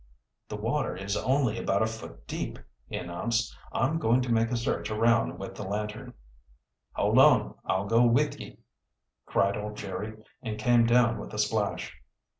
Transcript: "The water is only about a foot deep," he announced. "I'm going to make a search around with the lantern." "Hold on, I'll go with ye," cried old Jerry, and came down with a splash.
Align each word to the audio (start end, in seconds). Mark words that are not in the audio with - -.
"The 0.49 0.55
water 0.55 0.97
is 0.97 1.15
only 1.15 1.59
about 1.59 1.83
a 1.83 1.85
foot 1.85 2.25
deep," 2.25 2.57
he 2.87 2.97
announced. 2.97 3.55
"I'm 3.71 3.99
going 3.99 4.21
to 4.21 4.31
make 4.31 4.49
a 4.49 4.57
search 4.57 4.89
around 4.89 5.37
with 5.37 5.53
the 5.53 5.61
lantern." 5.61 6.15
"Hold 6.93 7.19
on, 7.19 7.53
I'll 7.65 7.85
go 7.85 8.01
with 8.07 8.39
ye," 8.39 8.57
cried 9.27 9.55
old 9.55 9.77
Jerry, 9.77 10.15
and 10.41 10.57
came 10.57 10.87
down 10.87 11.19
with 11.19 11.35
a 11.35 11.37
splash. 11.37 12.01